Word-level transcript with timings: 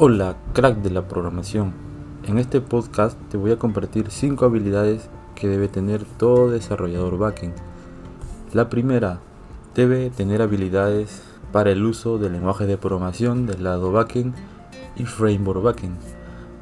Hola, 0.00 0.36
crack 0.52 0.76
de 0.76 0.90
la 0.90 1.08
programación. 1.08 1.72
En 2.24 2.38
este 2.38 2.60
podcast 2.60 3.18
te 3.30 3.36
voy 3.36 3.50
a 3.50 3.58
compartir 3.58 4.12
5 4.12 4.44
habilidades 4.44 5.10
que 5.34 5.48
debe 5.48 5.66
tener 5.66 6.04
todo 6.04 6.52
desarrollador 6.52 7.18
backend. 7.18 7.54
La 8.52 8.68
primera, 8.68 9.18
debe 9.74 10.10
tener 10.10 10.40
habilidades 10.40 11.20
para 11.50 11.72
el 11.72 11.84
uso 11.84 12.18
de 12.18 12.30
lenguajes 12.30 12.68
de 12.68 12.78
programación 12.78 13.46
del 13.46 13.64
lado 13.64 13.90
backend 13.90 14.36
y 14.94 15.04
framework 15.04 15.64
backend. 15.64 15.98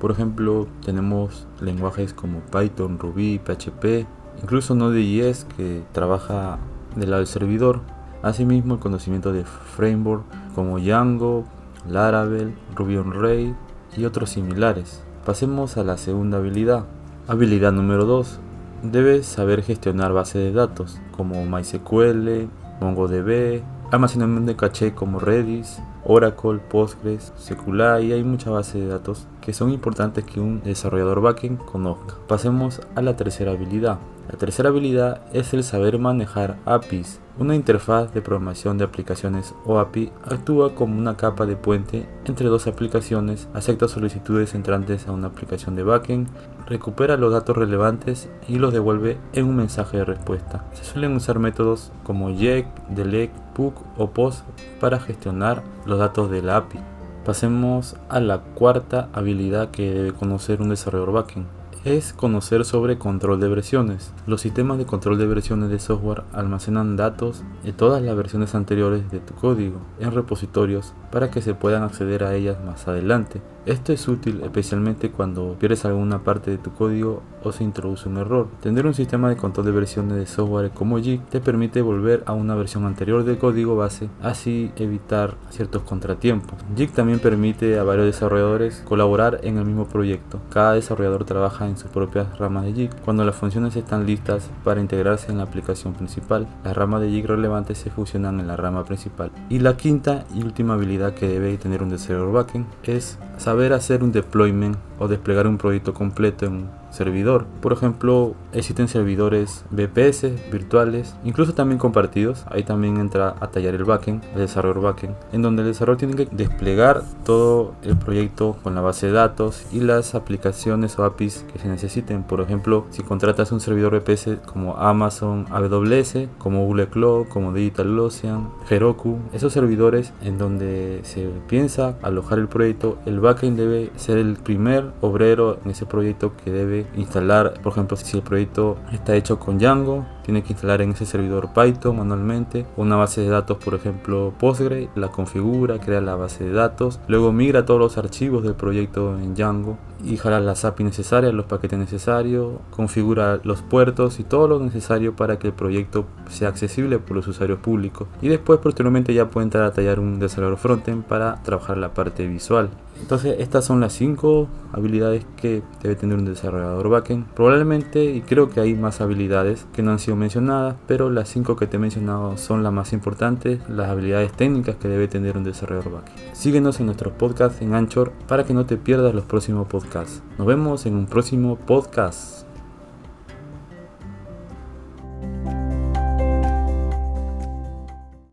Por 0.00 0.12
ejemplo, 0.12 0.66
tenemos 0.82 1.46
lenguajes 1.60 2.14
como 2.14 2.40
Python, 2.40 2.98
Ruby, 2.98 3.38
PHP, 3.38 4.06
incluso 4.40 4.74
Node.js 4.74 5.44
que 5.58 5.82
trabaja 5.92 6.58
del 6.94 7.10
lado 7.10 7.20
del 7.20 7.28
servidor. 7.28 7.80
Asimismo, 8.22 8.76
el 8.76 8.80
conocimiento 8.80 9.34
de 9.34 9.44
framework 9.44 10.24
como 10.54 10.78
Django, 10.78 11.44
Laravel, 11.88 12.54
Ruby 12.74 12.96
on 12.96 13.12
Rails 13.12 13.56
y 13.96 14.04
otros 14.04 14.30
similares. 14.30 15.02
Pasemos 15.24 15.76
a 15.76 15.84
la 15.84 15.96
segunda 15.96 16.38
habilidad. 16.38 16.84
Habilidad 17.28 17.72
número 17.72 18.04
2. 18.04 18.40
Debes 18.82 19.26
saber 19.26 19.62
gestionar 19.62 20.12
bases 20.12 20.42
de 20.42 20.52
datos 20.52 21.00
como 21.16 21.44
MySQL, 21.44 22.48
MongoDB, 22.80 23.62
almacenamiento 23.90 24.52
de 24.52 24.56
caché 24.56 24.94
como 24.94 25.18
Redis, 25.18 25.80
Oracle, 26.08 26.58
Postgres, 26.58 27.32
SQLite 27.38 28.04
y 28.04 28.12
hay 28.12 28.22
muchas 28.22 28.52
bases 28.52 28.74
de 28.74 28.86
datos 28.86 29.26
que 29.40 29.52
son 29.52 29.72
importantes 29.72 30.24
que 30.24 30.40
un 30.40 30.62
desarrollador 30.62 31.20
backend 31.20 31.58
conozca. 31.64 32.14
Pasemos 32.28 32.80
a 32.94 33.02
la 33.02 33.16
tercera 33.16 33.52
habilidad. 33.52 33.98
La 34.30 34.38
tercera 34.38 34.70
habilidad 34.70 35.20
es 35.32 35.52
el 35.54 35.62
saber 35.62 35.98
manejar 35.98 36.56
APIs. 36.64 37.20
Una 37.38 37.54
interfaz 37.54 38.14
de 38.14 38.22
programación 38.22 38.78
de 38.78 38.84
aplicaciones 38.84 39.54
o 39.64 39.78
API 39.78 40.10
actúa 40.24 40.74
como 40.74 40.98
una 40.98 41.16
capa 41.16 41.44
de 41.44 41.54
puente 41.54 42.08
entre 42.24 42.48
dos 42.48 42.66
aplicaciones, 42.66 43.46
acepta 43.52 43.88
solicitudes 43.88 44.54
entrantes 44.54 45.06
a 45.06 45.12
una 45.12 45.28
aplicación 45.28 45.76
de 45.76 45.82
backend, 45.82 46.28
recupera 46.66 47.16
los 47.16 47.32
datos 47.32 47.56
relevantes 47.56 48.28
y 48.48 48.58
los 48.58 48.72
devuelve 48.72 49.18
en 49.32 49.44
un 49.44 49.56
mensaje 49.56 49.98
de 49.98 50.06
respuesta. 50.06 50.64
Se 50.72 50.84
suelen 50.84 51.14
usar 51.14 51.38
métodos 51.38 51.92
como 52.04 52.30
JEC, 52.30 52.66
DELEC, 52.88 53.30
PUC 53.54 53.74
o 53.98 54.10
POST 54.10 54.44
para 54.80 54.98
gestionar 54.98 55.62
los 55.84 55.95
datos 55.98 56.30
de 56.30 56.42
la 56.42 56.56
API. 56.56 56.80
Pasemos 57.24 57.96
a 58.08 58.20
la 58.20 58.38
cuarta 58.38 59.08
habilidad 59.12 59.70
que 59.70 59.92
debe 59.92 60.12
conocer 60.12 60.62
un 60.62 60.68
desarrollador 60.68 61.12
backend 61.12 61.55
es 61.86 62.12
conocer 62.12 62.64
sobre 62.64 62.98
control 62.98 63.38
de 63.38 63.46
versiones. 63.46 64.12
Los 64.26 64.40
sistemas 64.40 64.76
de 64.76 64.86
control 64.86 65.18
de 65.18 65.26
versiones 65.26 65.70
de 65.70 65.78
software 65.78 66.24
almacenan 66.32 66.96
datos 66.96 67.44
de 67.62 67.72
todas 67.72 68.02
las 68.02 68.16
versiones 68.16 68.56
anteriores 68.56 69.08
de 69.12 69.20
tu 69.20 69.34
código 69.34 69.78
en 70.00 70.10
repositorios 70.10 70.94
para 71.12 71.30
que 71.30 71.42
se 71.42 71.54
puedan 71.54 71.84
acceder 71.84 72.24
a 72.24 72.34
ellas 72.34 72.56
más 72.64 72.88
adelante. 72.88 73.40
Esto 73.66 73.92
es 73.92 74.06
útil 74.06 74.42
especialmente 74.44 75.10
cuando 75.10 75.56
pierdes 75.58 75.84
alguna 75.84 76.22
parte 76.22 76.52
de 76.52 76.58
tu 76.58 76.72
código 76.72 77.22
o 77.42 77.50
se 77.50 77.64
introduce 77.64 78.08
un 78.08 78.16
error. 78.16 78.48
Tener 78.60 78.86
un 78.86 78.94
sistema 78.94 79.28
de 79.28 79.36
control 79.36 79.66
de 79.66 79.72
versiones 79.72 80.16
de 80.18 80.26
software 80.26 80.70
como 80.70 80.98
JIT 80.98 81.28
te 81.28 81.40
permite 81.40 81.82
volver 81.82 82.22
a 82.26 82.32
una 82.32 82.54
versión 82.54 82.84
anterior 82.84 83.24
del 83.24 83.38
código 83.38 83.76
base, 83.76 84.08
así 84.22 84.70
evitar 84.76 85.36
ciertos 85.50 85.82
contratiempos. 85.82 86.58
JIT 86.76 86.92
también 86.92 87.18
permite 87.18 87.78
a 87.78 87.82
varios 87.82 88.06
desarrolladores 88.06 88.82
colaborar 88.86 89.40
en 89.42 89.58
el 89.58 89.64
mismo 89.64 89.86
proyecto. 89.86 90.40
Cada 90.50 90.74
desarrollador 90.74 91.24
trabaja 91.24 91.66
en 91.66 91.75
sus 91.76 91.90
propias 91.90 92.38
ramas 92.38 92.64
de 92.64 92.72
JIT. 92.72 92.94
Cuando 93.04 93.24
las 93.24 93.36
funciones 93.36 93.76
están 93.76 94.06
listas 94.06 94.50
para 94.64 94.80
integrarse 94.80 95.30
en 95.30 95.38
la 95.38 95.44
aplicación 95.44 95.94
principal, 95.94 96.46
las 96.64 96.76
ramas 96.76 97.00
de 97.00 97.10
JIT 97.10 97.26
relevantes 97.26 97.78
se 97.78 97.90
fusionan 97.90 98.40
en 98.40 98.46
la 98.46 98.56
rama 98.56 98.84
principal. 98.84 99.30
Y 99.48 99.58
la 99.60 99.76
quinta 99.76 100.24
y 100.34 100.42
última 100.42 100.74
habilidad 100.74 101.14
que 101.14 101.28
debe 101.28 101.56
tener 101.58 101.82
un 101.82 101.88
desarrollador 101.88 102.32
backend 102.32 102.66
es 102.84 103.18
saber 103.38 103.72
hacer 103.72 104.02
un 104.02 104.12
deployment 104.12 104.76
o 104.98 105.08
desplegar 105.08 105.46
un 105.46 105.58
proyecto 105.58 105.94
completo 105.94 106.46
en 106.46 106.68
servidor. 106.96 107.46
Por 107.60 107.72
ejemplo, 107.72 108.34
existen 108.52 108.88
servidores 108.88 109.64
VPS 109.70 110.50
virtuales, 110.50 111.14
incluso 111.24 111.54
también 111.54 111.78
compartidos. 111.78 112.44
Ahí 112.50 112.62
también 112.62 112.96
entra 112.96 113.34
a 113.40 113.48
tallar 113.48 113.74
el 113.74 113.84
backend, 113.84 114.24
el 114.34 114.40
desarrollo 114.40 114.80
backend, 114.80 115.14
en 115.32 115.42
donde 115.42 115.62
el 115.62 115.68
desarrollo 115.68 115.98
tiene 115.98 116.16
que 116.16 116.28
desplegar 116.32 117.02
todo 117.24 117.74
el 117.82 117.96
proyecto 117.96 118.56
con 118.62 118.74
la 118.74 118.80
base 118.80 119.06
de 119.06 119.12
datos 119.12 119.66
y 119.72 119.80
las 119.80 120.14
aplicaciones 120.14 120.98
o 120.98 121.04
APIs 121.04 121.44
que 121.52 121.58
se 121.58 121.68
necesiten. 121.68 122.22
Por 122.22 122.40
ejemplo, 122.40 122.86
si 122.90 123.02
contratas 123.02 123.52
un 123.52 123.60
servidor 123.60 123.92
VPS 124.00 124.38
como 124.46 124.76
Amazon 124.76 125.46
AWS, 125.50 126.28
como 126.38 126.64
Google 126.64 126.88
Cloud, 126.88 127.28
como 127.28 127.52
DigitalOcean, 127.52 128.48
Heroku, 128.68 129.18
esos 129.32 129.52
servidores 129.52 130.12
en 130.22 130.38
donde 130.38 131.00
se 131.04 131.28
piensa 131.48 131.96
alojar 132.02 132.38
el 132.38 132.48
proyecto, 132.48 132.98
el 133.06 133.20
backend 133.20 133.58
debe 133.58 133.90
ser 133.96 134.18
el 134.18 134.36
primer 134.36 134.92
obrero 135.00 135.58
en 135.64 135.70
ese 135.70 135.86
proyecto 135.86 136.32
que 136.42 136.50
debe 136.50 136.85
instalar, 136.94 137.60
por 137.62 137.72
ejemplo, 137.72 137.96
si 137.96 138.16
el 138.16 138.22
proyecto 138.22 138.76
está 138.92 139.14
hecho 139.14 139.38
con 139.38 139.58
Django, 139.58 140.04
tiene 140.26 140.42
que 140.42 140.54
instalar 140.54 140.82
en 140.82 140.90
ese 140.90 141.06
servidor 141.06 141.50
Python 141.54 141.96
manualmente 141.96 142.66
una 142.76 142.96
base 142.96 143.20
de 143.20 143.28
datos, 143.28 143.58
por 143.58 143.74
ejemplo 143.74 144.34
Postgre, 144.38 144.88
la 144.96 145.08
configura, 145.08 145.78
crea 145.78 146.00
la 146.00 146.16
base 146.16 146.42
de 146.42 146.50
datos, 146.50 146.98
luego 147.06 147.32
migra 147.32 147.64
todos 147.64 147.78
los 147.78 147.96
archivos 147.96 148.42
del 148.42 148.54
proyecto 148.54 149.16
en 149.18 149.34
Django 149.36 149.78
y 150.04 150.16
jala 150.16 150.40
las 150.40 150.64
API 150.64 150.84
necesarias, 150.84 151.32
los 151.32 151.46
paquetes 151.46 151.78
necesarios, 151.78 152.54
configura 152.70 153.40
los 153.44 153.62
puertos 153.62 154.18
y 154.18 154.24
todo 154.24 154.48
lo 154.48 154.58
necesario 154.58 155.14
para 155.14 155.38
que 155.38 155.46
el 155.46 155.52
proyecto 155.52 156.06
sea 156.28 156.48
accesible 156.48 156.98
por 156.98 157.16
los 157.16 157.28
usuarios 157.28 157.60
públicos. 157.60 158.08
Y 158.20 158.28
después 158.28 158.58
posteriormente 158.58 159.14
ya 159.14 159.30
puede 159.30 159.44
entrar 159.44 159.64
a 159.64 159.72
tallar 159.72 160.00
un 160.00 160.18
desarrollador 160.18 160.58
frontend 160.58 161.04
para 161.04 161.40
trabajar 161.44 161.78
la 161.78 161.94
parte 161.94 162.26
visual. 162.26 162.68
Entonces 163.00 163.36
estas 163.40 163.64
son 163.64 163.80
las 163.80 163.92
5 163.92 164.48
habilidades 164.72 165.26
que 165.36 165.62
debe 165.82 165.96
tener 165.96 166.16
un 166.16 166.24
desarrollador 166.24 166.88
backend. 166.88 167.26
Probablemente 167.34 168.04
y 168.04 168.22
creo 168.22 168.50
que 168.50 168.60
hay 168.60 168.74
más 168.74 169.00
habilidades 169.00 169.66
que 169.72 169.82
no 169.82 169.92
han 169.92 169.98
mencionadas, 170.16 170.76
pero 170.86 171.10
las 171.10 171.28
5 171.28 171.56
que 171.56 171.66
te 171.66 171.76
he 171.76 171.80
mencionado 171.80 172.36
son 172.36 172.62
las 172.62 172.72
más 172.72 172.92
importantes, 172.92 173.60
las 173.68 173.88
habilidades 173.88 174.32
técnicas 174.32 174.76
que 174.76 174.88
debe 174.88 175.08
tener 175.08 175.36
un 175.36 175.44
desarrollador 175.44 175.92
backend. 175.92 176.34
Síguenos 176.34 176.80
en 176.80 176.86
nuestros 176.86 177.12
podcasts 177.14 177.62
en 177.62 177.74
Anchor 177.74 178.12
para 178.26 178.44
que 178.44 178.54
no 178.54 178.66
te 178.66 178.76
pierdas 178.76 179.14
los 179.14 179.24
próximos 179.24 179.68
podcasts. 179.68 180.22
Nos 180.38 180.46
vemos 180.46 180.86
en 180.86 180.94
un 180.94 181.06
próximo 181.06 181.56
podcast. 181.56 182.45